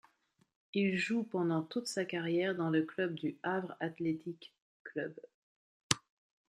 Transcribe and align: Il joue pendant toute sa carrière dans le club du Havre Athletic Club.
Il 0.73 0.97
joue 0.97 1.21
pendant 1.23 1.61
toute 1.61 1.85
sa 1.85 2.05
carrière 2.05 2.55
dans 2.55 2.71
le 2.71 2.81
club 2.81 3.13
du 3.13 3.37
Havre 3.43 3.77
Athletic 3.79 4.51
Club. 4.83 5.13